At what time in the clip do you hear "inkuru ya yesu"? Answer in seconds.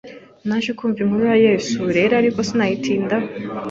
1.03-1.79